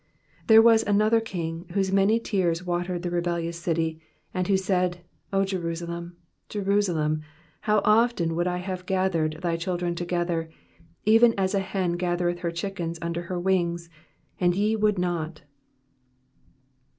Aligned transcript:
There 0.47 0.63
was 0.63 0.81
another 0.81 1.21
King 1.21 1.67
whose 1.73 1.91
many 1.91 2.19
tears 2.19 2.65
watered 2.65 3.03
the 3.03 3.11
rebellious 3.11 3.59
city, 3.59 3.99
and 4.33 4.47
who 4.47 4.57
said, 4.57 5.01
O 5.31 5.45
Jerusalem, 5.45 6.17
Jerusalem, 6.49 7.21
how 7.59 7.83
often 7.85 8.35
would 8.35 8.47
1 8.47 8.61
have 8.61 8.87
gathered 8.87 9.37
thy 9.43 9.57
children 9.57 9.93
together, 9.93 10.49
even 11.05 11.35
as 11.37 11.53
a 11.53 11.59
hen 11.59 11.97
gathereth 11.97 12.39
her 12.39 12.49
chickens 12.49 12.97
under 12.99 13.21
her 13.21 13.39
wings, 13.39 13.91
and 14.39 14.55
ye 14.55 14.75
would 14.75 14.97
not 14.97 15.43